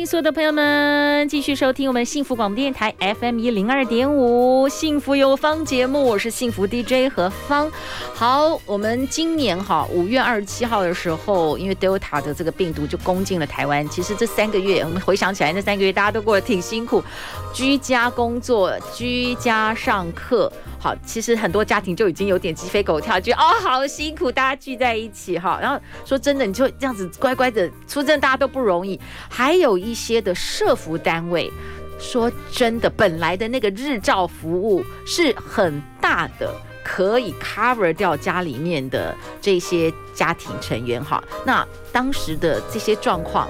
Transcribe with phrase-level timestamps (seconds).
[0.00, 7.70] 迎所有的朋友们继续收听我们幸福广播电台 FM 一零二点五幸福有方节目，我是幸福 DJ 何芳。
[8.14, 13.86] 好，我们今年哈五月二十七号的时候，因为 Delta 的这个病毒就攻进了台湾。
[13.90, 17.04] 其实这三个月，我们回想起来，那三个月大家都过得挺辛苦，
[17.52, 20.50] 居家工作，居家上课。
[20.78, 25.58] 好，其实很多家庭就已经有点鸡飞狗跳，觉得哦好辛苦，大家聚在一起哈。
[25.60, 28.98] 然后说真的，你就这样子乖乖的，说真的，大家都不容易。
[29.28, 31.50] 还有一一些的社服单位，
[31.98, 41.22] 说真的，本来的那个日照服务是很大的，可以 cover 掉家里面的这些家庭成员哈。
[41.44, 43.48] 那当时的这些状况。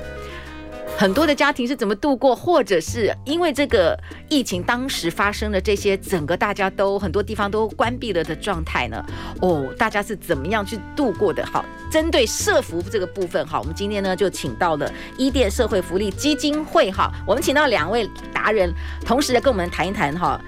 [1.01, 3.99] 很多的家庭是怎么度过，或者是因为这个
[4.29, 9.03] 疫情当时发生的这些，整个大家都很多地方都关闭了的状态呢？
[9.41, 11.43] 哦，大家是怎么样去度过的？
[11.47, 18.71] 好，针对社服这个部分，好，我们今天呢就请到了伊甸社会福利基金会，哈，我们请到两位达人，
[19.03, 20.39] 同时来跟我们谈一谈，哈。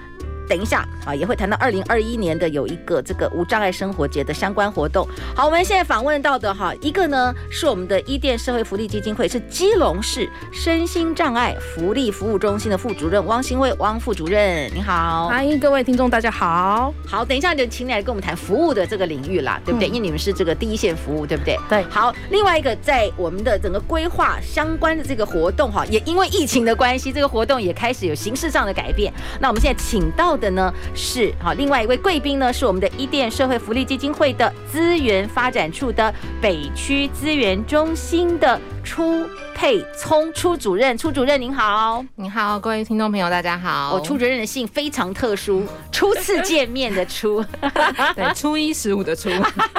[0.47, 5.07] 等一下啊，也会谈到二零二一年的有一个这个无障碍生活节的相关活动。
[5.35, 16.93] 好，我们现在访问到的哈，一个呢是我们的伊甸社会福利基金会，是基隆市身心障碍福利服务中心的副主任汪新卫汪副主任，你好，欢迎各位听众，大家好。
[17.07, 19.87] 好，等一下就请你来跟我们谈服务的这个领域啦，对不对？
[19.87, 21.57] 嗯、因为你们是这个第一线服务，对不对？
[21.69, 21.83] 对。
[21.89, 29.11] 好，另外一个在我们的整个规划相关的这个活动哈，也因为疫情的关系，这个活动也开始有形式上的改变。
[29.39, 30.32] 那我们现在请到。
[30.37, 43.93] 的呢是好，另外一位贵宾呢是我们的伊甸社会福利基金会的资源发展处的北区资源中心的初配聪初主任，初主任您好，您好，各位听众朋友大家好。
[43.93, 47.43] 我初主任的姓非常特殊，初次见面的初，
[48.15, 49.29] 对，初一十五的初，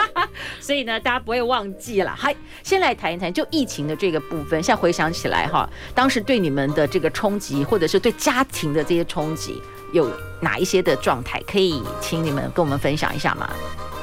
[0.58, 2.14] 所以呢大家不会忘记了。
[2.16, 9.60] 嗨，先来谈一谈就疫情的这个部分，现在回想起来哈，当时对你们的这个冲击，或者是对家庭的这些冲击。
[9.94, 10.10] 有
[10.40, 13.48] 哪一些的状态可以请你们跟我们分享一下吗？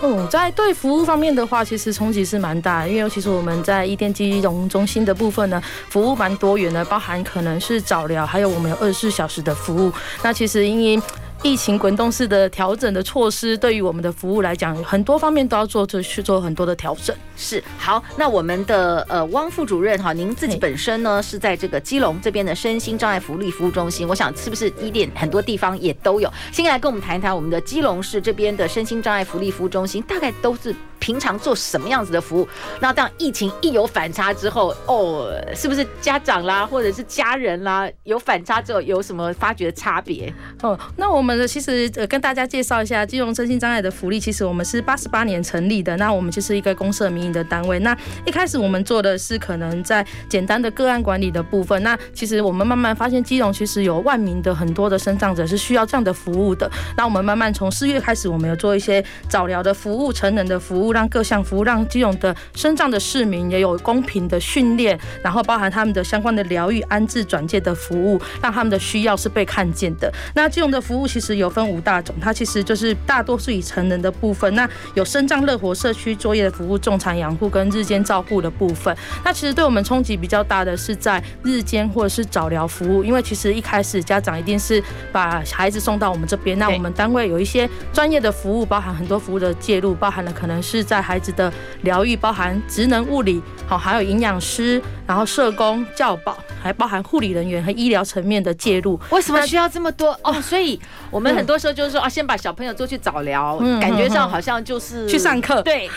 [0.02, 9.92] 嗯，在对服务方面的话，其实冲击是蛮大的，因为尤其是我们在医电金融中心的部分呢，服务蛮多元的，包含可能是早疗，还有我们有二十四小时的服务。
[10.24, 11.04] 那其实因为
[11.44, 17.16] 疫情滚动式的调整的措施，对于我们的服务来讲，很多方面都要做，出去做很多的调整。
[17.36, 26.32] 是好，那我们的呃汪副主任哈，您自己本身呢是在这个基隆这边的身心障碍福利服务中心，我想是不是一点很多地方也都有？
[26.52, 32.48] 先来跟我们谈一谈我们的基隆市这边的身心障碍福利服务中心，大概都是平常做什么样子的服务？
[32.80, 40.34] 那当疫情一有反差之后，哦，是不是家长啦，或者是家人啦，有反差之后有什么发觉差别？
[40.62, 47.80] 哦，那我们其实呃跟大家介绍一下基隆身心障碍的福利，其实我们是八十八年成立的，那我们就是一个公社民营的单位。
[47.80, 51.82] 那一开始我们做的是可能在简单的个案管理的部分。
[51.82, 56.70] 那其实我们慢慢发现，基融其实有万名的很多的身障者是需要这样的服务的。
[56.96, 70.12] 那我们慢慢从四月开始，我们有做一些早疗的服务、成人的服务，让各项服务让基隆的身障的市民也有公平的训练，然后包含他们的相关的疗愈、安置、转介的服务，让他们的需要是被看见的。
[70.36, 74.54] 那基隆的服务其实有分五大种，它其实就是大多数以成人的部分。
[74.56, 91.52] 那有身障乐活社区作业的服务、重产养护跟日间照护的部分，那其实对我们冲击比较大的是在日间或者是早疗服务，因为其实一开始家长一定是把孩子送到我们这边，那我们单位有一些专业的服务，包含很多服务的介入，包含了可能是在孩子的
[91.84, 99.00] 疗愈，包含职能物理，好，还有营养师，然后社工、教保，还包含护理人员和医疗层面的介入。
[99.10, 100.34] 为什么需要这么多哦？
[100.42, 100.80] 所以
[101.10, 105.90] 我们很多时候就是说啊，先把小朋友做去早疗，嗯，感觉上好像就是去上课，对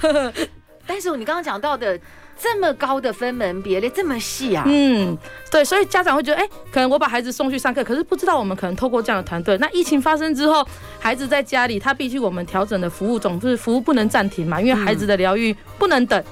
[0.00, 0.48] 对。
[0.86, 1.98] 但是你刚刚讲到的
[2.36, 4.64] 这么高的分门别类，这么细啊？
[4.66, 5.16] 嗯，
[5.50, 10.66] 对，所以家长会觉得，哎、欸，可能我把孩子送去上课，可是不知道我们可能透过这样的团队，那疫情发生之后，
[10.98, 16.22] 孩子在家里，他必须我们调整的服务总是服务不能暂停嘛，因为孩子的疗愈不能等。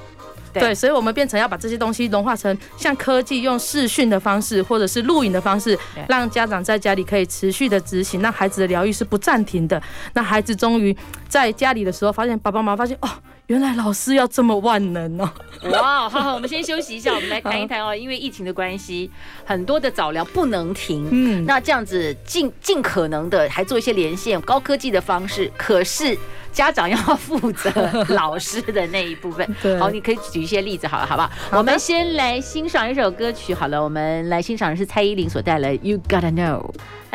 [0.52, 5.78] 对，对，所以我们变成要把这些东西融化成像科技，用视讯的方式或者是录影的方式，
[6.08, 9.82] 让家长在家里可以持续的执行，让孩子的疗愈是不暂停的。
[10.12, 10.94] 那孩子终于
[11.26, 13.08] 在家里的时候，发现爸爸妈妈发现哦。
[13.52, 15.31] 原来老师要这么万能哦！
[15.70, 17.94] 哇，好好，我们先休息一下，我们来谈一谈哦。
[17.94, 19.10] 因为疫情的关系，
[19.44, 21.06] 很多的早疗不能停。
[21.10, 25.52] 嗯，那这样子尽尽可能的还做一些连线，高科技的方式。
[25.54, 26.16] 可是
[26.52, 27.70] 家长要负责
[28.08, 29.49] 老师的那一部分。
[29.62, 31.31] 对，好，你可以举一些例子，好了，好不好？
[31.52, 33.54] 我们先来欣赏一首歌曲。
[33.54, 36.70] 好了，我们来欣赏的是蔡依林所带来《You Gotta Know》。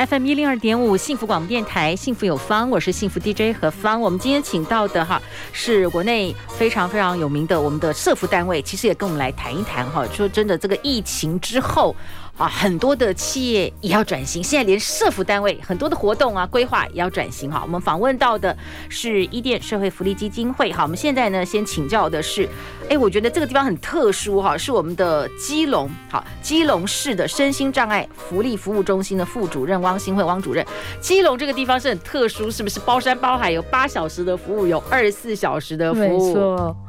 [0.07, 4.00] FM 一零二点五幸福广播电台，幸福有方，我是幸福 DJ 何芳。
[4.00, 5.19] 我们今天请到的哈
[5.51, 10.06] 是国内非常非常有名的我们的社服单位，其实也跟我们来谈一谈哈。
[10.13, 11.95] 说真的，这个疫情之后。
[12.38, 17.62] 啊，很多的企业也要转型，现在连社服单位很多的活动啊规划也要转型哈。
[17.63, 18.56] 我们访问到的
[18.89, 20.72] 是伊甸社会福利基金会。
[20.72, 22.48] 哈，我们现在呢先请教的是，
[22.89, 30.63] 哎，我觉得这个地方很特殊哈，是我们的基隆，好，基隆市的身心障碍福利服务中心的副主任汪新慧汪主任。
[31.01, 36.36] 基隆这个地方是很特殊，是不是包山包海，有八小时的服务，有二十四小时的服务？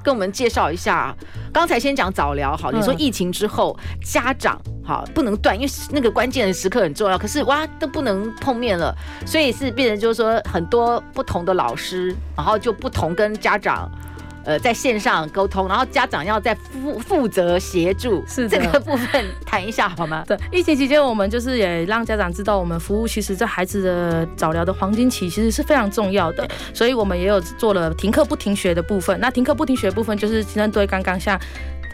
[0.04, 1.16] 跟我们介绍一下。
[1.54, 3.74] 刚才先讲早疗，好，你说疫情之后
[4.04, 4.60] 家长。
[4.88, 7.18] 好，不能断，因为那个关键的时刻很重要。
[7.18, 8.96] 可是哇，都不能碰面了，
[9.26, 13.86] 所以是变成就是说很多不同的老师，然后就不同跟家长，
[14.46, 20.24] 呃，在线上沟通，然后家长要在负负责协助，是这个部分谈一下好吗？
[20.26, 29.20] 对，疫情期间我们就是也让家长知道，我们服务其实这孩子的早疗的黄金期其实是非常重要的，所以我们也有做了停课不停学的部分。
[29.20, 31.38] 那停课不停学的部分就是针对刚刚像。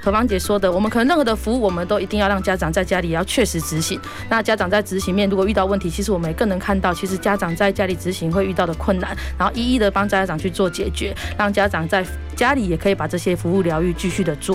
[0.05, 3.99] 何芳姐说的，我们可能任何的服务，我们都一定要让家长在家里要确实执行。
[4.29, 12.05] 那家长在执行面如果遇到问题，其实我们也更能看到，其实家长在家里执行会遇到的困难，然后一一的帮家长去做解决，让家长在
[12.37, 14.55] 家里也可以把这些服务疗愈继续的做。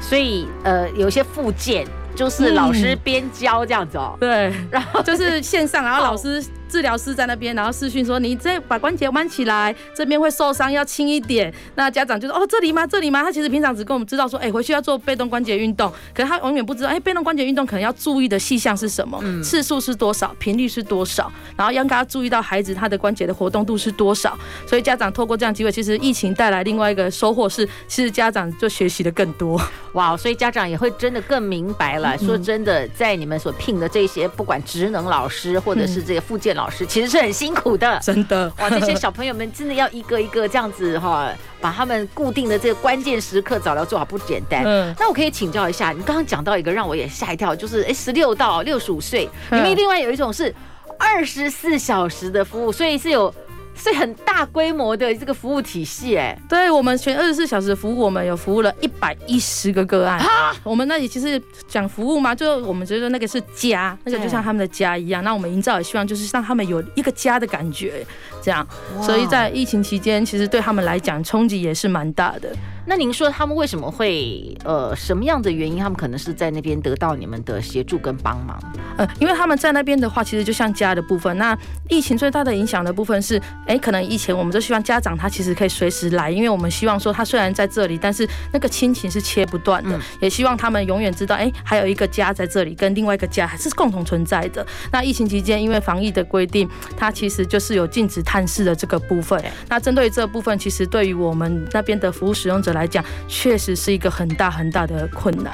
[0.00, 6.42] 所以，呃，有些附件就是老师边教这样子哦、喔嗯，对，然后就是线上，然后老师。
[6.68, 12.86] 治疗师在那边，然后视讯说：“你这把关节弯起来，这边会受伤，要轻一点。”那家长就说：“哦，这里吗？
[12.86, 24.38] 这里吗？”他其实平常只跟我们知道说：“哎、欸，回去要做被动关节运动。”可是他永远不知道，哎、欸，被动关节运动可能要注意的细项是什么，嗯、次数是多少，频率是多少，然后要给他注意到孩子他的关节的活动度是多少。
[24.66, 29.60] 所以家长透过这样机会，其实疫情带来另外一个收获是，其实家长就学习的更多。
[29.94, 32.16] 哇，所以家长也会真的更明白了。
[32.18, 37.32] 说真的，在你们所聘的这些，不管职能老师或者是这个复健老师，其实是很。
[37.38, 38.68] 辛苦的，真的哇！
[38.68, 44.64] 这些小朋友们真的要一个一个这样子哈，把他们固定的这个关键时刻早疗做好不简单。
[44.64, 50.52] 嗯，那我可以请教一下，你刚刚讲到一个让我也吓一跳，就是哎，十六到六十五岁，你们另外有一种是
[50.98, 53.32] 二十四小时的服务，所以是有。
[53.78, 60.20] 是很大规模的这个服务体系，哎，对，我们全二十四小时服务，我们有服务了一百一十个个案。
[60.64, 65.22] 我们那里其实讲服务嘛，就我们觉得那个是家，那个就像他们的家一样。
[65.22, 68.04] 那我们营造也希望就是让他们有一个家的感觉，
[68.42, 68.66] 这样。
[69.00, 72.50] 所以在疫情期间，其实对他们来讲冲击也是蛮大的。
[72.88, 75.76] 那您说他们为什么会呃什么样的原因？
[75.78, 78.58] 他们可能是在那边得到你们的协助跟帮忙？
[78.96, 81.36] 呃，因为他们在那边的话，其实就像家的部分。
[81.36, 81.56] 那
[81.90, 94.66] 疫情最大的影响的部分是，哎，可能以前我们就希望家长他其实可以随时来，因为我们希望说他虽然在这里，但是那个亲情是切不断的，嗯、也希望他们永远知道，哎，还有一个家在这里，跟另外一个家还是共同存在的。
[94.90, 99.38] 那疫情期间，因为防疫的规定，它其实就是有禁止探视的这个部分。
[99.68, 105.52] 那针对这部分，其实对于我们那边的服务使用者来讲，确实是一个很大很大的困难，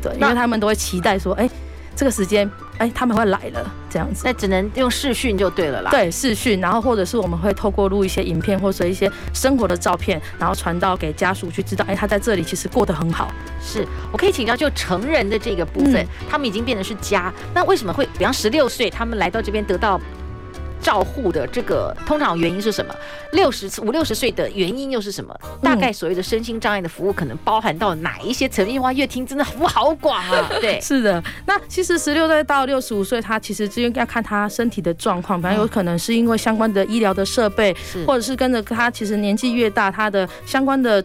[0.00, 1.48] 对，因为他们都会期待说，哎，
[1.94, 5.90] 这个时间，哎，他们会来了，这样子，那只能用视讯就对了啦。
[5.90, 13.32] 对，视讯，然后或者是我们会透过录一些影片或者一些生活的照片，然后传到给家属去知道，哎，他在这里其实过得很好。
[13.60, 20.00] 是，我可以请教，就成人的这个部分，嗯、他们已经变成是家，那为什么会，比方十六岁，他们来到这边得到？
[20.82, 22.94] 照护的这个通常原因是什么？
[23.32, 25.34] 六十五六十岁的原因又是什么？
[25.62, 28.82] 大概所谓的身心障碍的服务可能包含到哪一些层面？
[28.82, 30.50] 哇，越听真的服务好广啊！
[30.60, 31.22] 对，是的。
[31.46, 37.74] 那其实十六岁到六十五岁，他其实就应该看他身体的状况，反正有可能是因为相关的医疗的设备，
[38.06, 41.02] 或者是跟着他其实年纪越大，他的相关的。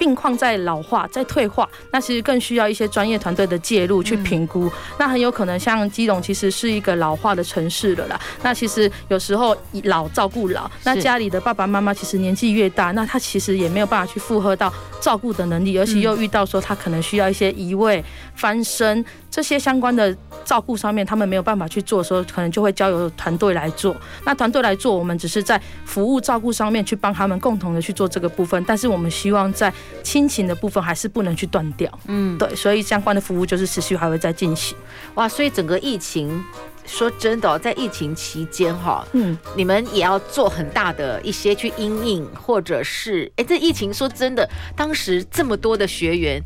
[0.00, 4.64] 病况在老化，在退化，那其实更需要一些专业团队的介入去评估。
[4.64, 8.18] 嗯、那很有可能像基隆，其实是一个老化的城市了啦。
[8.42, 9.54] 那其实有时候
[9.84, 18.02] 老照顾老，那家里的爸爸妈妈其实年纪越大，那他其实也没有办法去负荷到照顾的能力，而且又遇到说他可能需要一些移位、
[18.40, 19.04] 翻身。
[19.30, 23.94] 这些相关的照顾上面，他们没有办法去做的时候，可能就会交由团队来做。
[24.24, 28.62] 那团队来做，我们只是在服务照顾上面去帮他们共同的去做这个部分。
[28.66, 31.88] 但是我们希望在亲情的部分还是不能去断掉。
[32.06, 34.76] 嗯，对，所以相关的服务就是持续还会再进行。
[35.14, 36.42] 哇，所以整个疫情
[36.84, 46.42] 说真的，在疫情期间哈，嗯，你们也要做很大的一些去因应，或者是哎，这疫情说真的，当时这么多的学员，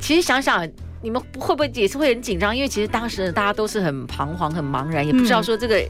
[0.00, 0.68] 其实想想。
[1.06, 2.56] 你们会不会也是会很紧张？
[2.56, 5.80] 因为其实当时大家都是很彷徨、很茫然，也不知道说这个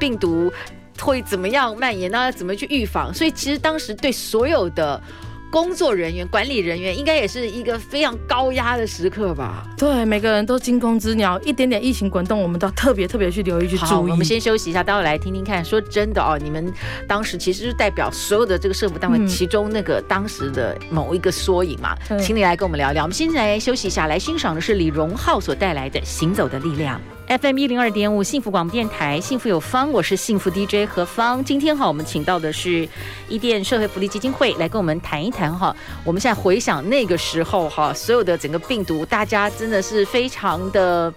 [0.00, 0.52] 病毒
[0.98, 3.14] 会怎么样蔓延，那要怎么去预防？
[3.14, 5.00] 所以其实当时对所有的。
[5.54, 9.64] 工作人员、管理人员应该也是一个非常高压的时刻吧？
[9.78, 13.88] 对，每个人都惊弓之鸟，一点点疫情滚动，我们都要特别特别去留意、去注意。
[13.88, 15.64] 好，我们先休息一下，待会来听听看。
[15.64, 16.74] 说真的哦，你们
[17.06, 23.04] 当时其实是代表所有的这个社福单位，嗯、其中那个当时的某一个缩影嘛，嗯、请你来跟我们聊聊。
[23.04, 26.98] 我们先来休息一下，来欣赏的是李荣浩所带来的《行走的力量》。
[27.26, 31.42] FM 一零二点五幸福广播电台，幸福有方，我是幸福 DJ 何方。
[31.42, 32.86] 今天哈，我们请到的是
[33.28, 35.74] 伊甸社会福利基金会来跟我们谈一谈哈。
[36.04, 41.12] 我们现在回想那个时候哈，所有的整个病毒，大家真的是非常的。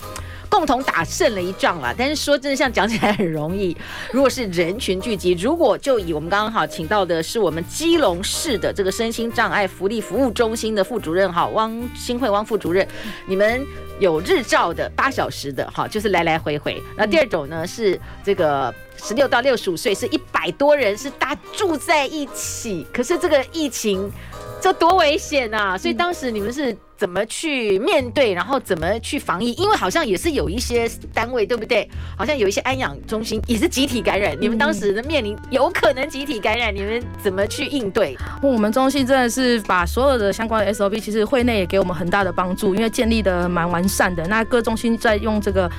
[0.49, 3.75] 共同打胜了一仗啦，但是说真的，像讲起来很容易。
[4.11, 12.87] 如果是人群聚集，如果就以我们刚刚好请到的是我们基隆市的这个身心障碍福利服务中心的副主任哈，汪新会汪副主任，
[13.27, 13.65] 你们
[13.99, 16.81] 有日照的八小时的哈，就是来来回回。
[16.95, 24.11] 那第二种呢是这个十六到六十五岁，是一百多人是大住在一起，可是这个疫情
[24.67, 25.77] 这多危险啊！
[25.77, 26.75] 所以当时你们是。
[26.97, 29.51] 怎么去面对，然后怎么去防疫？
[29.51, 31.87] 因为好像也是有一些单位，对不对？
[32.17, 34.35] 好像有一些安养中心也是集体感染。
[34.41, 38.17] 你们当时的面临有可能集体感染，你们怎么去应对？
[38.41, 44.25] 我们中心真的是把所有的相关的 SOP，其实会内也给我们很大的帮助，因为建立的蛮完善的。
[44.25, 45.69] 那各中心在用这个。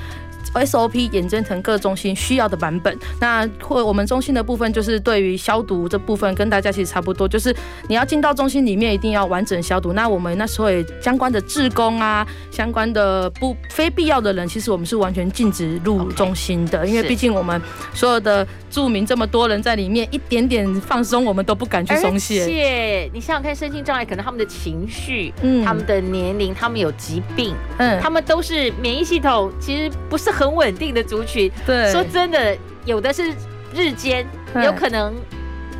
[0.60, 2.96] SOP 演进成各中心需要的版本。
[3.20, 7.54] 那或我们中心的部分，就是对于消毒这部分跟大家其实差不多，就是
[7.88, 9.92] 你要进到中心里面，一定要完整消毒。
[9.92, 17.60] 那我们那时候也相关的志工啊，相关的不非必要的人，其实我们是完全禁止入中心的，因为毕竟我们
[17.94, 22.42] 所有的住民这么多人在里面，一点点放松我们都不敢去松懈。
[22.42, 30.47] 而且你想想看，身心障碍可能他们的情绪、嗯，他们的年龄，他们有疾病，嗯，他们都是免疫系统其实不是很。
[30.48, 33.34] 很稳定的族群，对，说真的，有的是
[33.74, 34.26] 日间，
[34.64, 35.14] 有可能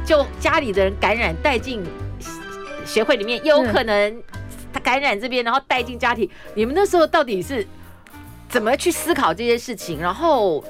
[0.05, 1.83] 就家里的人感染带进
[2.85, 4.23] 协会里面，又有可能
[4.73, 6.29] 他感染这边，然后带进家庭。
[6.55, 7.67] 你们那时候到底是
[8.49, 10.63] 怎么去思考这些事情，然后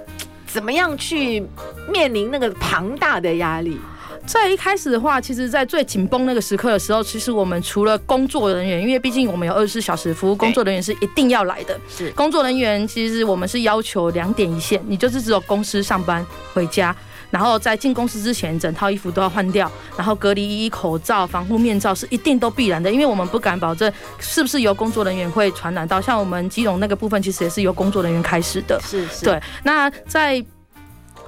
[0.47, 1.45] 怎么样去
[1.88, 3.81] 面临那个庞大的压力？
[4.29, 11.81] 在一开始的话，其实，在最紧绷那个时刻的时候，其实我们除了工作人员，因为毕竟我们有二十四小时服务，工作人员是一定要来的。
[11.89, 16.95] 是工作人员，其实我们是要求两点一线，你就是只有公司上班回家，
[17.31, 26.01] 然后在进公司之前，整套衣服都要换掉，然后隔离衣、口罩、防护面罩是一定都必然的，因为我们不敢保证是不是由工作人员会传染到。
[26.01, 28.79] 像我们基隆那个部分，其实也是由工作人员开始的。
[28.85, 29.25] 是是。
[29.25, 30.45] 对，那在。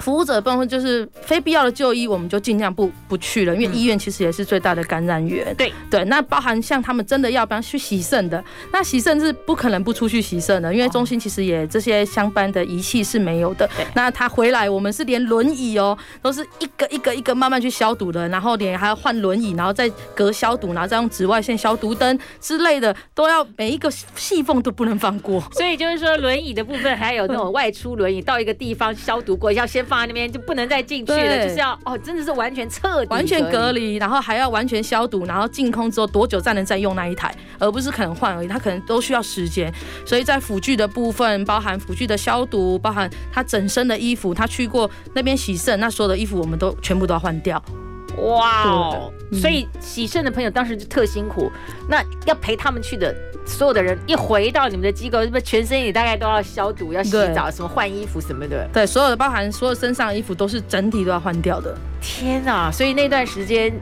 [0.00, 5.54] 服务者部分就是非必要的就医，我们就尽量不不去了，因为医院其实也是最大的感染源。
[5.56, 8.42] 对对，那包含像他们真的要不要去洗肾的，
[8.72, 13.68] 那洗肾是不可能不出去洗肾的，因为中心其实也这些相关的仪器是没有的。
[13.94, 25.42] 那他回来，我们是连轮椅哦，都是一个一个一个慢慢去消毒的，然后连还要换轮椅，然后再隔消毒，然后再用紫外线消毒灯之类的，都要每一个细缝都不能放过。
[25.52, 29.84] 所以就是说，轮椅的部分还有那种外出轮椅到一个地方消毒过，要先。
[29.90, 39.72] 放在那边就不能再进去了，就是要哦，真的是完全彻底完全隔离，然后还要完全消毒，然后净空之后多久才能再用那一台，而不是可能换而已，它可能都需要时间。
[40.06, 47.60] 所以在辅具的部分，包含辅具的消毒，包含他整身的衣服，他去过那边洗肾，那所有的衣服我们都全部都要换掉。
[48.16, 49.12] 哇哦！
[49.32, 51.50] 所以洗肾的朋友当时就特辛苦，
[51.88, 53.14] 那要陪他们去的。
[53.46, 58.68] 所有的人一回到你们的机构，是不是全身也大概都要消毒、要洗澡、什么换衣服什么的？
[58.72, 61.76] 对，所有的包含所有身上的衣服都是整体都要换掉的。
[62.00, 62.70] 天哪！
[62.70, 63.72] 所以那段时间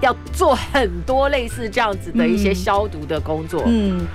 [0.00, 3.64] 要做很多类似这样子的一些消毒的工作。
[3.66, 4.06] 嗯，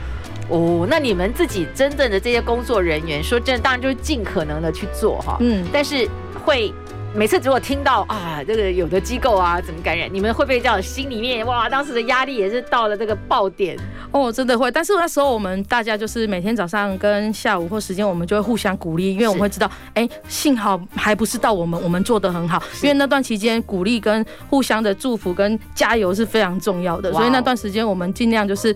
[0.49, 5.37] 哦，那你们自己真正的这些工作人员，说真的，当然就是尽可能的去做哈。
[5.41, 6.07] 嗯，但是
[6.43, 6.73] 会。
[7.17, 13.75] 每次如果听到啊，这个有的机构啊怎么感染，你们会不会这样心里面哇，当时的压力也是到了这个爆点
[14.12, 14.69] 哦，真的会。
[14.69, 22.62] 但是那时候我们大家就是每天早上跟下午或时间，我们就会互相鼓励，因为我们会知道，哎，幸好还不是到我们，我们做的很好。
[22.83, 28.75] 因为那段期间鼓励跟互相的祝福跟加油是非常重要的，所以那段时间我们尽量就是。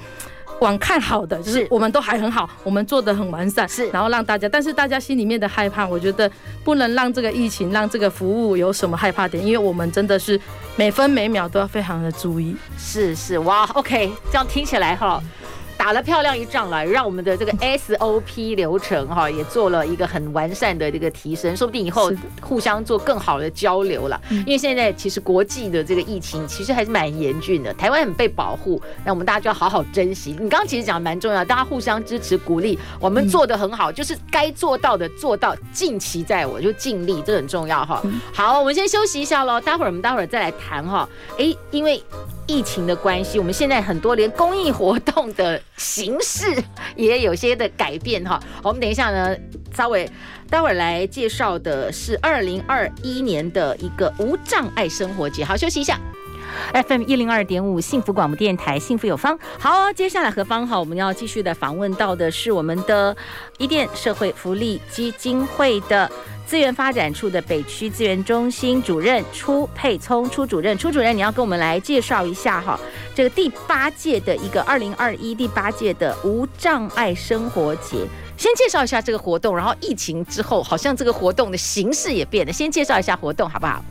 [0.62, 6.32] 往看好的，就是我们都还很好，我们做的很完善，是，然后让大家，但是大家心里面的害怕，我觉得
[6.64, 10.40] 不能让这个疫情，让这个服务有什么害怕点，因为我们真的是
[10.76, 12.56] 每分每秒都要非常的注意。
[12.78, 15.22] 是是，哇，OK，这样听起来哈。
[15.82, 24.22] 打了漂亮一仗了，让我们的这个 SOP 流程哈也做了一个很完善的这个提升，说不定以后互相做更好的交流了。
[24.30, 30.34] 因为现在其实国际的这个疫情其实还是蛮严峻的，台湾很被保护，那我们大家就要好好珍惜。
[30.40, 38.00] 你刚刚其实讲的蛮重要，大家互相支持鼓励，我们做的很好，就是该做到的做到，尽其在我就尽力，这很重要哈。
[38.32, 41.10] 好，我们先休息一下喽，待会儿我们待会儿再来谈哈。
[41.40, 42.04] 哎，因为。
[42.48, 46.46] 疫情的关系，我们现在很多连公益活动的形式
[46.96, 48.40] 也有些的改变哈。
[48.64, 49.36] 我们等一下呢，
[49.76, 50.10] 稍微
[50.50, 55.44] 待会儿来介绍的是二零二一年的一个无障碍生活节。
[55.44, 56.00] 好，休息一下。
[56.74, 59.38] FM 一零二点五幸福广播电台，幸福有方。
[59.60, 63.16] 好，接下来何方好，我们要继续的访问到的是我们的
[63.58, 66.10] 伊甸社会福利基金会的。
[66.44, 72.78] 资源发展处的北区资源中心主任初沛聪，初主任，初主任，你要跟我们来介绍一下哈，
[73.16, 78.06] 这个第八届的一个二零二一第八届的无障碍生活节，
[78.36, 83.82] 先介绍一下这个活动，然后疫情之后，好像这个活动的形式也变了，先介绍一下活动好不好？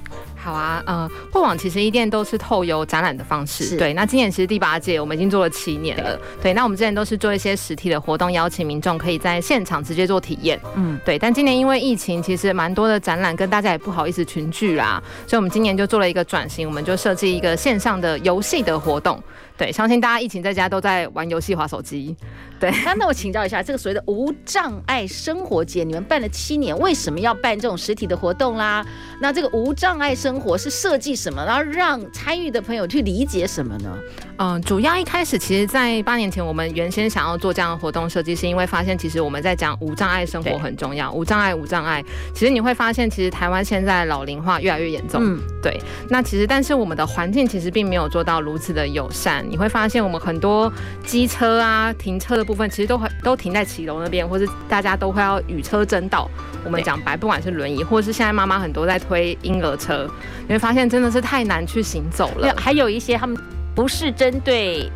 [0.42, 3.92] 好啊，呃，过往其实一店都是透由展览的方式，对。
[3.92, 6.54] 那今年其实第八届，我们已经做了七年了，对，对。
[6.54, 11.18] 那我们之前都是做一些实体的活动，邀请民众可以在现场直接做体验，嗯，对。
[11.18, 19.22] 但今年因为疫情，其实蛮多的展览跟大家也不好意思群聚啦，所以我们今年就做了一个转型，我们就设计一个线上的游戏的活动。
[19.60, 22.16] 对，相信大家疫情在家都在玩游戏、划手机。
[22.58, 28.82] 对， 那那我请教一下，这个所谓的无障碍生活节，你们办了七年，为什么要办这种实体的活动啦？
[29.20, 33.98] 那这个无障碍生活是设计什么，然后让参与的朋友去理解什么呢？
[34.38, 42.02] 嗯，主要一开始，其实，在八年前，我们原先想要做这样的活动设计，是因为发现，其实我们在讲无障碍生活很重要，无障碍，无障碍。
[42.32, 45.20] 其实你会发现，其实台湾现在老龄化越来越严重。
[45.22, 45.78] 嗯，对。
[46.08, 49.44] 那其实，但是我们的环境其实并没有做到如此的友善。
[49.50, 50.72] 你会发现，我们很多
[51.04, 56.30] 机车啊，停车的部分，其实都很都停在骑楼那边，或是大家都会要与车争道。
[56.64, 60.08] 我们讲白，不管是轮椅，或者是现在妈妈很多在推婴儿车，
[60.46, 62.54] 你会发现真的是太难去行走了。
[62.56, 63.36] 还有一些他们。
[63.72, 64.90] 不是针对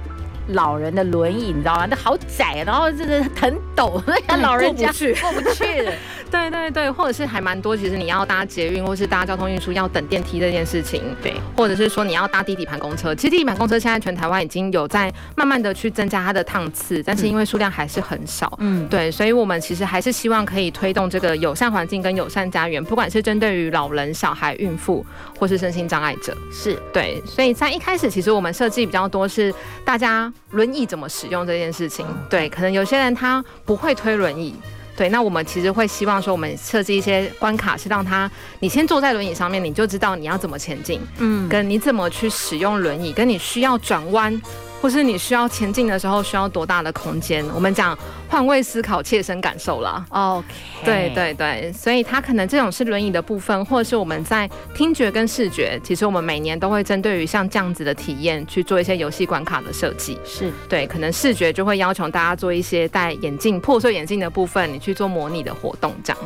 [0.48, 1.86] 老人的轮椅，你知道吗？
[1.88, 5.88] 那好窄，然后这个很陡，那老人家过不去，过不去。
[6.30, 25.04] 对对对，或者是还蛮多，其实你要搭捷运或是搭交通运输要等电梯这件事情，对，或者是说你要搭低底盘公车，其实低底盘公车现在全台湾已经有在慢慢的去增加它的趟次，但是因为数量还是很少，嗯，对，所以我们其实还是希望可以推动这个友善环境跟友善家园，不管是针对于老人、小孩、孕妇
[25.38, 26.76] 或是身心障碍者，是。
[26.92, 34.54] 对，所以在一开始其实我们设计比较多是大家轮椅怎么使用这件事情，对，可能有些人他不会推轮椅。
[34.96, 38.30] 对，那我们其实会希望说，我们设计一些关卡，是让他
[38.60, 44.40] 你先坐在轮椅上面，你就知道你要怎么前进，嗯，跟你怎么去使用轮椅，跟你需要转弯。
[44.84, 47.42] 或是你需要前进的时候需要多大的空间？
[47.54, 50.04] 我们讲换位思考、切身感受了。
[50.10, 50.46] OK，
[50.84, 60.18] 对对对，所以它可能这种是轮椅的部分，或者是我们在听觉跟视觉，其实我们每年都会针对于像这样子的体验去做一些游戏关卡的设计。
[60.22, 66.22] 是对，可能视觉就会要求大家做一些戴眼镜、破碎眼镜的部分，你去做模拟的活动，这样。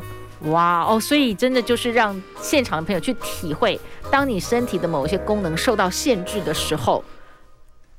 [0.50, 3.78] 哇哦，所以真的就是让现场的朋友去体会，
[4.10, 7.04] 当你身体的某一些功能受到限制的时候。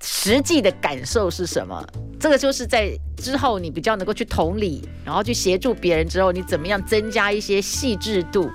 [0.02, 1.86] 实际的感受是什么？
[2.20, 8.50] 这个就是在之后你比较能够去同理，然后去协助别人之后，你怎么样增加一些细致度，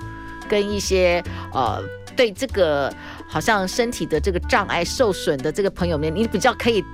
[0.48, 1.83] 跟一些呃
[2.16, 2.92] 对这个
[3.28, 6.85] 好像身体的这个障碍受损的这个朋友们，你比较可以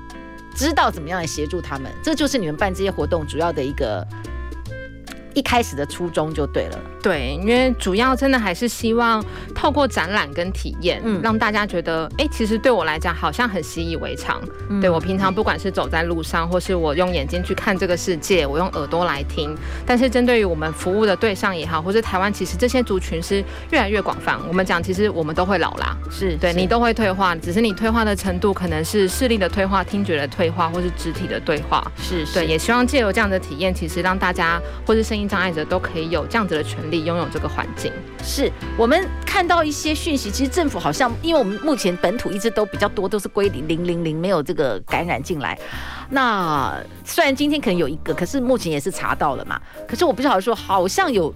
[0.55, 1.91] 知道怎么样来协助他们。
[2.03, 4.07] 这就是你们办这些活动主要的一个。
[5.41, 9.25] 一开始的初衷就对了，对，因为主要真的还是希望
[9.55, 14.39] 透过展览跟体验，嗯，让大家觉得，哎、欸，其实对我来讲好像很习以为常。
[14.69, 24.39] 嗯、对我平常不管是走在路上，或是我用眼睛去看这个世界，我用耳朵来听，但是针对于我们服务的对象也好，或是台湾，其实这些族群是越来越广泛。
[24.47, 31.83] 我们讲，其实我们都会老啦，是对你都会退化，只是你退化的程度可能是视力的退化、听觉的退化，或是肢体的退化。
[31.97, 37.93] 是对，也希望借由这样的体验，其实让大家或是声音障碍者都可以有这样子的权利，拥有这个环境。
[38.25, 45.57] 是我们看到一些讯息，其实政府好像，因为我们目前本土一直都比较多，都是归零零零零，没有这个感染进来。
[46.11, 49.61] 那虽然今天可能有一个，可是目前也是查到了嘛。
[49.87, 51.33] 可是我不晓得说，好像有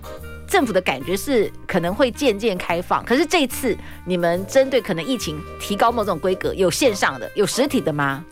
[0.48, 3.04] 政府的感觉是可能会渐渐开放。
[3.04, 8.24] 可是这次你们针对可能疫情提高某种规格，有线上的，有实体的吗？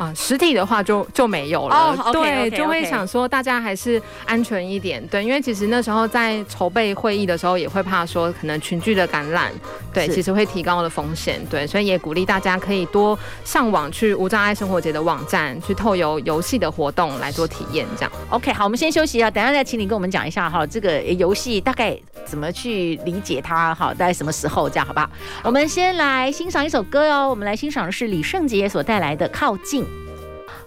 [0.00, 1.76] 啊，实体的话就就没有了。
[1.76, 2.56] 哦、okay, 对，okay.
[2.56, 5.06] 就会想说大家还是安全一点。
[5.08, 9.52] 对，因为其实那时候在筹备会议的时候，也会怕说可能群聚的感染，
[9.92, 11.38] 对，其实会提高了风险。
[11.50, 17.86] 对，所以也鼓励大家可以多上网去无障碍生活节的网站，去透过游戏的活动来做体验。
[17.94, 25.10] 这样，OK，好，我们先休息一下，等下再请你跟我们讲一下哈，这个游戏大概怎么去理解它哈，大概什么时候这样，好不好？
[25.44, 29.84] 我们先来欣赏一首歌哦，我们来欣赏的是李圣杰所带来的《靠近》。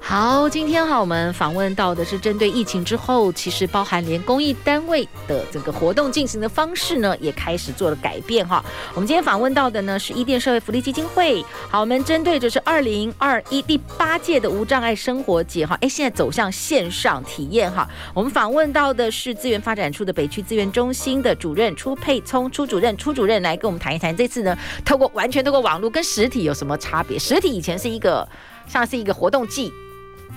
[0.06, 8.64] 好，今天哈，我们访问到的是针对疫情之后，其实包含连公益单位的整个活动进行的方式呢，也开始做了改变哈。
[8.94, 11.44] 我们今天访问到的呢是伊甸社会福利基金会。
[11.70, 17.88] 好，我们针对就是二零二一第八届的无障碍生活节哈，哎，现在走向线上体验哈。
[18.14, 27.18] 我们访问到的是资源发展处的北区资源中心的主任初沛聪初主任，初主任来跟我们谈一谈，这次呢，透过完全透过网络跟实体有什么差别？
[27.18, 28.28] 实体以前是一个
[28.68, 29.72] 像是一个活动季。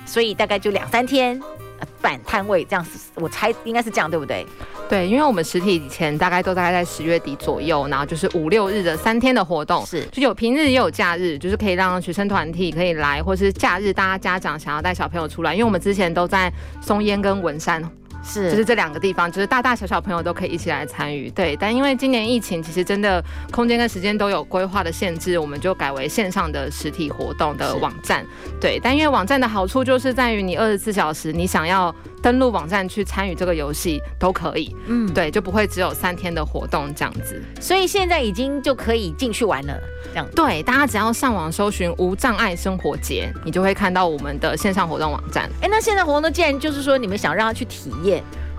[0.05, 1.41] 所以大概就两三天，
[2.01, 4.47] 反摊位这样子，我猜应该是这样，对不对？
[4.89, 17.83] 对，因为我们实体以前大概都大概在十月底左右，然后就是五六日的三天的活动，是就有平日也有假日，就是可以让学生团体可以来，或是假日大家家长想要带小朋友出来，因为我们之前都在松烟跟文山。
[18.27, 21.31] 是，就是这两个地方，就是大大小小朋友都可以一起来参与。
[21.31, 28.27] 对，但因为今年疫情，其实真的空间跟时间都有规划的限制，我们就改为线上的实体活动的网站。
[28.61, 34.75] 对，但因为网站的好处就是在于你二十四小时，你想要登录网站去参与这个游戏都可以。
[34.87, 37.41] 嗯，对，就不会只有三天的活动这样子。
[37.61, 39.79] 所以现在已经就可以进去玩了。
[40.11, 45.49] 这样对，大家只要上网搜寻“无障碍生活节”，你就会看到我们的线上活动网站。
[45.61, 46.31] 哎，那线上活动呢？
[46.31, 48.16] 既然就是说你们想让他去体验。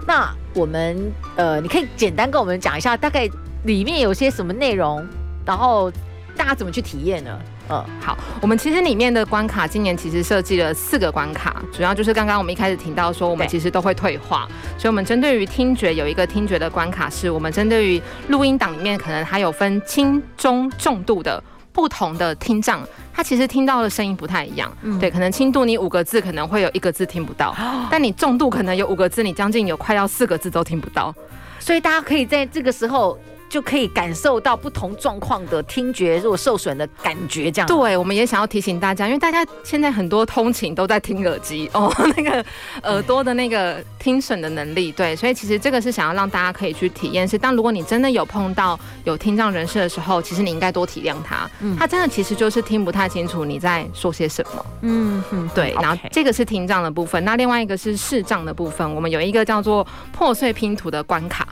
[0.07, 3.29] 那我们呃，你可以简单跟我们讲一下，大概
[3.63, 5.05] 里面有些什么内容，
[5.45, 5.91] 然后
[6.35, 7.37] 大家怎么去体验呢？
[7.69, 21.43] 嗯，好，我们其实里面的关卡今年其实设计了四个关卡，主要就是刚刚我们一开始提到说，我们其实都会退化，所以我们针对于听觉有一个听觉的关卡，是我们针对于录音档里面可能它有分轻、中、重度的。
[21.77, 22.81] 不同的听障，
[23.13, 24.75] 他其实听到的声音不太一样。
[24.81, 27.55] 嗯，对，可能轻度你五个字可能会有一个字听不到，
[27.91, 31.13] 但你重度可能有五个字，你将近有快要四个字都听不到。
[31.59, 33.15] 所以大家可以在这个时候。
[33.49, 37.67] 就可以感受到不同状况的听觉如果受损的感觉，这样。
[37.67, 42.45] 对，我们也想要提醒大家，因为大家现在很多通勤都在听耳机哦， 那个
[42.83, 47.27] 耳朵的那个听损的能力，对，所以其实这个是想要让大家可以去体验。
[47.27, 55.73] 是，但如果你真的有碰到有听障人士的时候，其实你应该多体谅他，嗯，他真的其实就是听不太清楚你在说些什么，嗯嗯，对。
[55.81, 61.47] 然后这个是听障的部分，那另外一个是视障的部分，我们有一个叫做破碎拼图的关卡。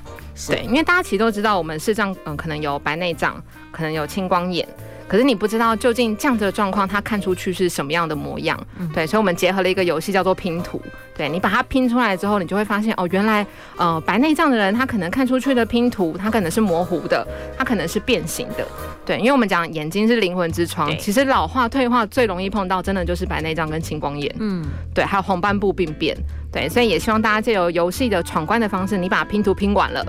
[0.47, 4.67] 对，因为大家其实都知道，我们视障，嗯，可能有白内障，可能有青光眼，
[5.07, 8.59] 可是你不知道究竟这样子的状况，它看出去是什么样的模样。
[8.79, 10.81] 嗯、对，所以我们结合了一个游戏叫做拼图。
[11.17, 13.45] 对，你把它拼出来之后，你就会发现哦，原来
[13.77, 17.25] 呃白内障的人他可能看出去的拼图，他可能是模糊的，
[17.57, 18.67] 他可能是变形的。
[19.05, 24.35] 对，因为我们讲眼睛是灵魂之窗，其实老化退化最容易碰到，真的就是白内障跟青光眼。
[24.39, 26.17] 嗯，对，还有黄斑部病变。
[26.51, 30.05] 对，所以也希望大家借由游戏的闯关的方式，你把拼图拼完了。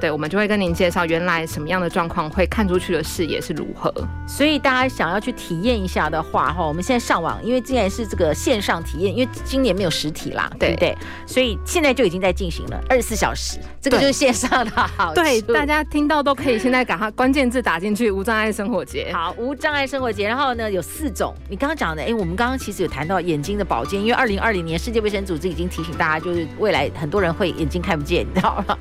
[0.00, 3.92] 对，我们就会跟您介绍原来什么样的状况会看出去的视野是如何。
[4.26, 10.96] 所以大家想要去体验一下的话，哈，我们现在上网，因为既然是这个线上体验，因为今年没有实体啦，对不对？
[11.26, 15.14] 所以现在就已经在进行了，二十四小时，这个就是线上的好。
[15.14, 19.10] 对，大家听到都可以现在赶快关键字打进去“无障碍生活节”。
[19.14, 28.76] 好，无障碍生活节，然后呢有四种，你刚刚讲的，哎，我们刚刚其实有谈到眼睛的保健，因为二零二零年世界卫生组织已经提醒大家，就是未来很多人会眼睛看不见，你知道吗？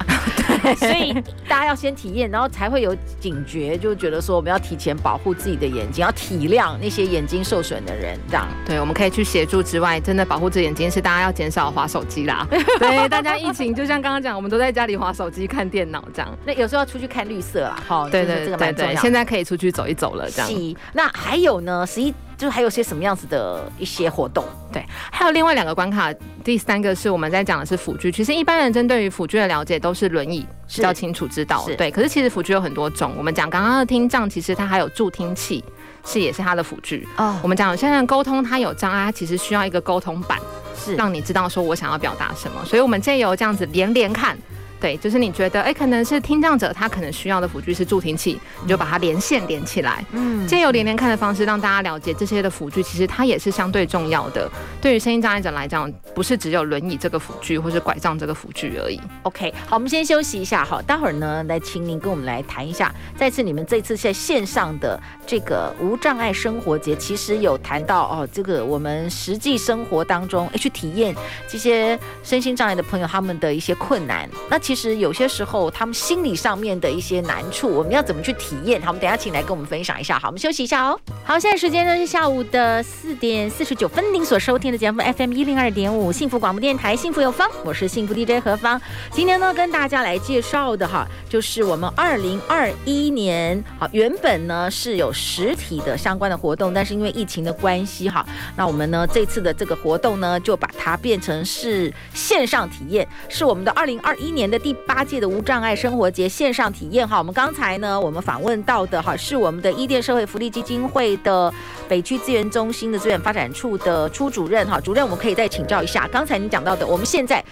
[0.61, 1.04] 对， 所以。
[1.47, 8.47] 大家要先体验，然后才会有警觉，就觉得说我们要提前保护自己的眼睛，要体谅那些眼睛受损的人，这样。
[8.65, 12.47] 对，我们可以去协助之外，真的保护自己眼睛是大家要减少滑手机啦。
[12.79, 16.37] 对，大家疫情就像刚刚讲，我们都在家里滑手机、看电脑这样。
[16.45, 20.75] 那有时候要出去看绿色啦，好，对对对对，现在可以出去走一走了，这样。
[20.93, 21.85] 那还有呢？
[21.85, 22.13] 十一。
[22.37, 24.45] 就还有些什么样子的一些活动？
[24.71, 26.13] 对，还有另外两个关卡。
[26.43, 28.11] 第三个是我们在讲的是辅具。
[28.11, 31.65] 其实一般人针对于辅具的了解都是轮椅比较清楚知道。
[31.77, 33.13] 对，可是其实辅具有很多种。
[33.17, 35.63] 我们讲刚刚的听障，其实它还有助听器，
[36.05, 37.07] 是也是它的辅具。
[37.17, 40.37] 哦，我们讲现在沟通，它有障碍，它其实需要一个沟通板，
[40.75, 42.63] 是让你知道说我想要表达什么。
[42.65, 44.37] 所以我们借由这样子连连看。
[44.85, 54.47] 对，就是你觉得哎，可能是听障者他可能需要的辅具是助听器，你就把它连线连起来，嗯，借由连连看的方式让大家了解这些的辅具其实它也是相对重要的。
[54.79, 59.01] 对于声音障碍者来讲，不是只有轮椅这个辅具或是拐杖这个辅具而已。
[59.23, 71.15] OK，好，我们先休息一下，好，待会儿呢来请您跟我们来谈一下，再次你们这次在线上的这个无障碍生活节，其实有谈到哦，这个我们实际生活当中去体验
[71.47, 74.29] 这些身心障碍的朋友他们的一些困难。
[74.47, 78.81] 那其实有些时候他们心理上面的一些难处，我们要怎么去体验？
[78.81, 80.19] 好，我们等下请来跟我们分享一下。
[80.19, 80.99] 好，我们休息一下哦。
[81.23, 88.79] 好，现在时间呢是下午的四点四十九分，您所收听的节目 FM 一零二点五幸福广播电台，幸福有方，我是幸福 DJ 何芳。
[89.11, 107.19] 今天呢跟大家来介绍的哈，就是我们二零二一年，好，原本呢是有实体的相关的活动，但是因为疫情的关系哈，那我们呢这次的这个活动呢就把它变成是线上体验，是我们的二零二一年的第八届的无障碍生活节线上体验哈。
[107.19, 111.53] 我们刚才呢我们访问到的哈是我们的伊电社会福利基金会的
[111.87, 117.45] 北区资源中心的资源发展处的初主任哈，主任我们可以再请教一下，刚才你讲到的，我们现在。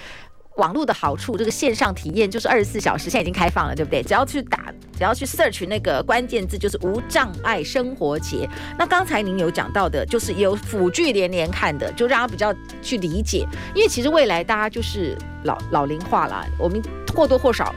[0.58, 4.04] 网络的好处，这个线上体验就是二十四小时，现在已经开放了，对不对？
[4.04, 8.48] 只要去打，只要去 search 那个关键字，就是无障碍生活节。
[8.78, 16.82] 那刚才您有讲到的，就是有辅具连连看的，就让他比较去理解，因为其实未来大家就是老老龄化了，我们
[17.16, 17.74] 或多或少。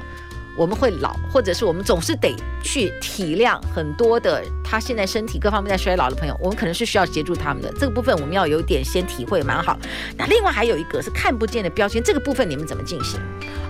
[0.57, 9.79] 我们会老，或者是我们总是得去体谅很多的他现在身体各方面在衰老的朋友，我们可能是需要协助他们的这个部分，我们要有点先体会，蛮好。
[10.17, 13.21] 那另外还有一个是看不见的标签，这个部分你们怎么进行？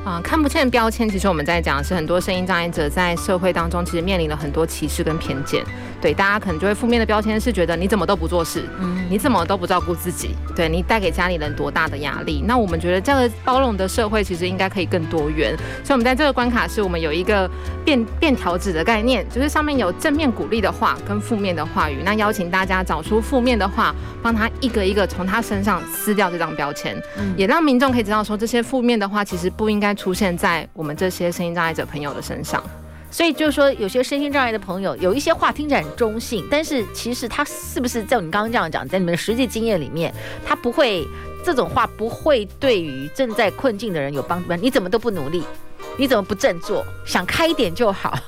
[0.06, 5.64] 啊，看不见标签，其实我们在讲的是很多声音障碍者在社会当中其实面临了很多歧视跟偏见。
[6.00, 12.40] 对，大家可能就会负面的标签是觉得你怎么都不做事，嗯，你怎么都不照顾自己，对你带给家里人多大的压力？
[12.46, 15.56] 那我们觉得这个包容的社会其实应该可以更多元。
[15.82, 17.50] 所以，我们在这个关卡是我们有一个
[17.84, 22.02] 便便条纸的概念，就是上面有正面鼓励的话跟负面的话语。
[22.04, 23.92] 那邀请大家找出负面的话，
[24.22, 32.62] 帮他一个一个从他身上撕掉这张标签，嗯，也让民众可以知道说这些负面的话其实不应该出现在我们这些声音障碍者朋友的身上。
[33.10, 40.12] 所以就是说，有些身心障碍的朋友，有一些话听起来很中性，但是其实他是不是在你刚刚这样讲，在你们的实际经验里面，
[40.44, 41.06] 他不会
[41.42, 44.54] 这种话不会对于正在困境的人有帮助？
[44.56, 45.44] 你怎么都不努力，
[45.96, 46.84] 你怎么不振作？
[47.06, 48.18] 想开一点就好，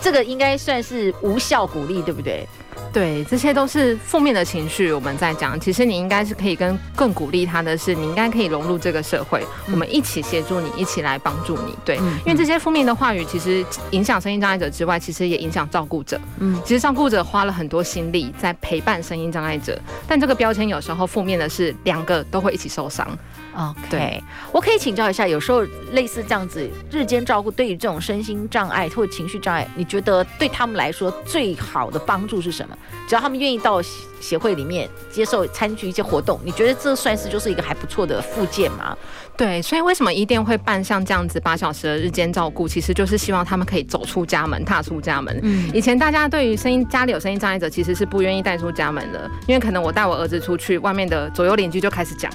[0.00, 2.46] 这个应该算是无效鼓励，对不对？
[2.92, 4.92] 对，这些都是负面的情绪。
[4.92, 11.74] 我们在讲，其实你应该是可以跟更鼓励他的是，你应该可以融入这个社会，嗯、我们一起协助你，一起来帮助你。
[11.84, 16.20] 对，嗯、因为这些负面的话语，其实影响声音障碍者之外，其实也影响照顾者。
[16.38, 23.06] 嗯，其实照顾者花了很多心力在陪伴声音障碍者，但这个标签有时候负面的是两个都会一起受伤。
[23.54, 32.59] OK，对我可以请教一下，有时候类似这样子日间照顾，对于这种身心障碍或情绪障碍，你觉得对他们来说最好的帮助是什么？
[33.08, 33.80] 只要他们愿意到
[34.20, 38.96] 协会里面接受参与一些活动，你觉得这算是就是一个还不错的附件吗？
[39.36, 42.68] 对，所以为什么一定会办像这样子八小时的日间照顾？
[42.68, 45.40] 其实就是希望他们可以走出家门，踏出家门。
[45.42, 52.30] 嗯，以前大家对于声音家里有声音障碍者，其实是不愿意带出家门的，因为可能我带我儿子出去，外面的左右邻居就开始讲。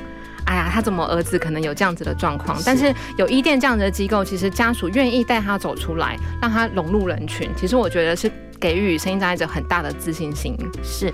[0.45, 2.61] 哎呀，他怎么儿子可能有这样子的状况？
[2.65, 7.49] 但是有伊甸这样子的机构，其实家属愿意带他走出来，让他融入人群。
[7.55, 10.55] 其实我觉得是给予声音障碍者很大的自信心。
[10.83, 11.11] 是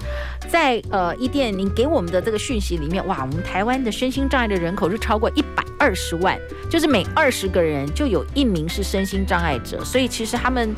[0.50, 6.38] 在呃伊甸，您给我们的这个讯息里面，哇，我们台湾的身心障碍的人口是超过一百二十万，
[6.70, 10.76] 就是每二十个人就有一名是身心障碍者，所以其实他们。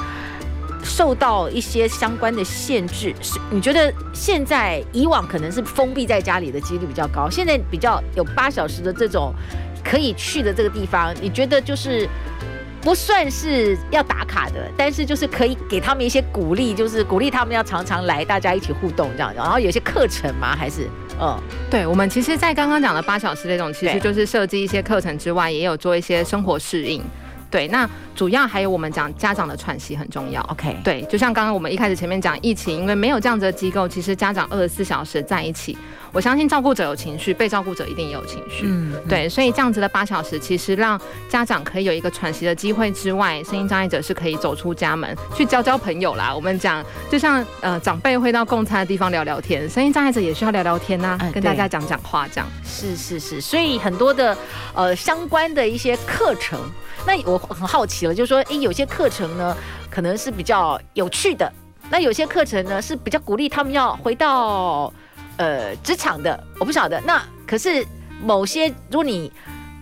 [0.84, 9.34] 受到一些相关的限制，是你觉得现在以往可能是封闭在家里的几率比较高，现在比较有八小时的这种
[9.84, 12.08] 可以去的这个地方，你觉得就是
[12.82, 20.56] 不算是要打卡的，但是就是可以给他们一些鼓励，就是鼓励他们要常常来，大家一起互动这样，然后有些课程吗？
[20.56, 27.02] 还是嗯，对，我们其实，在刚刚讲的八小时那种，其实就是设计一些课程之外，也有做一些生活适应。
[27.54, 30.42] 对，那主要还有我们讲家长的喘息很重要。
[30.50, 35.78] OK，对，就像刚刚我们一开始前面讲疫情，因为没有这样子的机构，其实家长二十四小时在一起，
[36.14, 38.66] 我相信照顾者有情绪，被照顾者一定也有情绪。
[38.68, 46.34] 嗯，对，所以这样子的八小时，其实让家长可以有一个喘息的机会之外，声音障碍者是可以走出家门去交交朋友啦。
[46.34, 52.48] 我们讲，就像呃长辈会到共餐的地方聊聊天，声音障碍者也需要聊聊天呐、啊，跟大家讲讲话这样。
[52.64, 54.38] 是是是，所以很多的
[54.76, 56.60] 呃相关的一些课程。
[57.06, 59.58] 那我很好奇了，就是说，诶，有些课程呢，
[59.90, 61.46] 可能是比较有趣的；
[61.90, 64.94] 那有些课程呢，是比较鼓励他们要回到
[65.38, 66.44] 呃职场的。
[66.60, 67.02] 我不晓得。
[67.02, 67.86] 那可是
[68.22, 69.32] 某些，如果你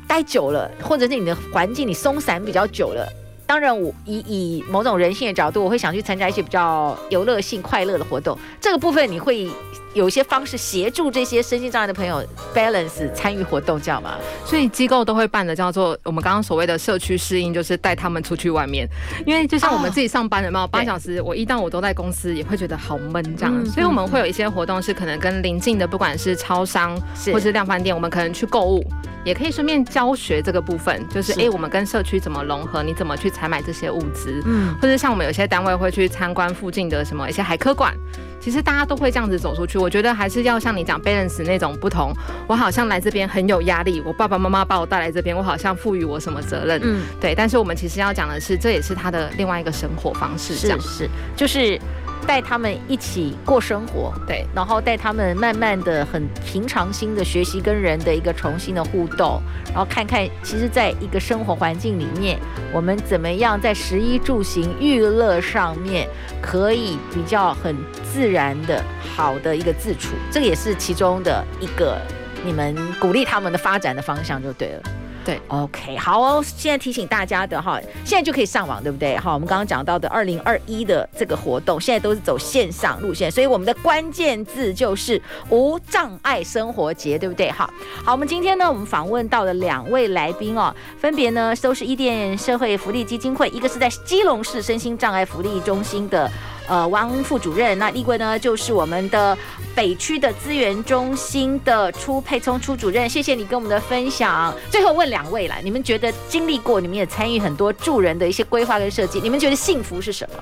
[0.08, 3.08] 待久了，或者是你的环境你松散比较久了，
[3.46, 8.38] 当然我以以某种人性的角度，我会想去参加一些比较游乐性、快乐的活动。
[8.60, 9.50] 这个部分你会。
[9.94, 12.24] 有一些方式协助这些身心障碍的朋友
[12.56, 14.18] balance 参与活动，这样吗？
[14.46, 18.88] 所以机构都会办的叫做我们刚刚所谓的社区适应，就是带他们出去外面。
[19.26, 23.66] 因为就像我们自己上班的嘛，八小时我一到我都在公司，也会觉得好闷这样。
[23.66, 26.98] 所以我们会有一些活动是可能跟邻近的，不管是超商
[27.34, 28.82] 或是量贩店，我们可能去购物，
[29.26, 32.82] 也可以顺便教学这个部分，就是哎，我们跟社区怎么融合？
[32.82, 34.42] 你怎么去采买这些物资？
[34.46, 37.94] 嗯，或者像我们有些单位会去参观附近的什么一些海科馆。
[38.40, 42.14] 其实大家都会这样子走出去，我觉得还是要像你讲 balance 那种不同。
[42.48, 46.80] 我好像来这边很有压力，我爸爸妈妈把我带来这边，我好像赋予我什么责任？
[46.84, 47.34] 嗯，对。
[47.34, 51.80] 但是我们其实要讲的是，这也是他的另外一个生活方式，这样是是，就是。
[52.28, 62.40] 带他们一起过生活，对，然后带他们慢慢的、很平常心的学习跟人的一个重新的互动，然后看看，其实在一个生活环境里面，
[62.74, 66.08] 我们怎么样在食衣住行娱乐上面
[66.42, 67.76] 可以比较很
[68.12, 68.84] 自然的、
[69.16, 71.98] 好的一个自处，这个也是其中的一个
[72.46, 74.82] 你们鼓励他们的发展的方向，就对了。
[75.24, 76.44] 对，OK，好哦。
[76.44, 79.18] 现在提醒大家的哈，现在就可以上网，对不对？
[79.18, 87.52] 好，我们刚刚讲到的二零二一的这个活动，现在都是走线上路线，所以我们的关键字就是无障碍生活节，对不对？
[87.52, 87.70] 哈，
[88.04, 96.30] 好，我们今天呢，我们访问到的两位来宾哦，分别呢都是伊甸社会福利基金会，一个是在基隆市身心障碍福利中心的。
[96.72, 99.38] 呃，汪副主任，那立贵呢，就是我们的
[99.76, 104.56] 北区的资源中心的初配聪初主任，谢谢你跟我们的分享。
[104.70, 110.42] 最后问两位啦，你们觉得经历过，你们也参与很多助人的一些规划跟设计，你们觉得幸福是什么？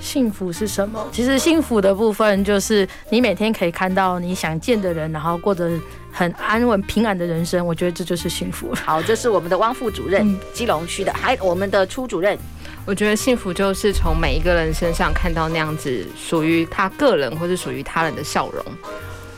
[0.00, 1.06] 幸福是什么？
[1.12, 5.70] 其实幸福的部分就是你每天可以看到你想见的人，然后过着
[6.10, 8.74] 很安稳平安的人生，我觉得这就是幸福。
[8.84, 12.36] 好，这是我们的汪副主任，嗯、基隆区的，还有我们的初主任。
[12.86, 18.64] 我觉得幸福就是从每一个人身上看到那样子属于他个人或是属于他人的笑容，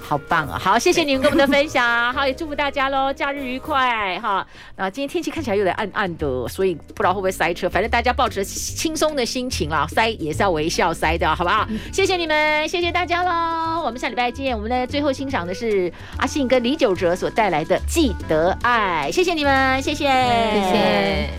[0.00, 0.58] 好棒啊！
[0.58, 4.46] 好，谢谢你们跟我们的分享，好，也祝福大家喽，假日愉快哈。
[4.76, 11.66] 那今天天气看起来有点暗暗的，所以不知道会不会塞车，反正大家抱着轻松的心情啦，塞也是要微笑塞的，好不好？
[11.92, 14.56] 谢谢你们，谢谢大家喽，我们下礼拜见。
[14.56, 21.32] 我们的最后欣赏的是阿信跟李玖哲所带来的《记得爱》，谢谢你们，谢谢，谢谢。